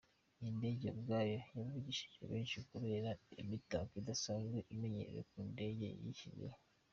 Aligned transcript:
Iyi 0.39 0.51
ndege 0.57 0.85
ubwayo 0.97 1.37
yavugishije 1.59 2.21
benshi 2.31 2.57
kubera 2.69 3.09
imitako 3.43 3.91
idasanzwe 4.01 4.57
imenyerewe 4.73 5.21
ku 5.31 5.37
ndege 5.51 5.83
yayishyizweho. 5.93 6.57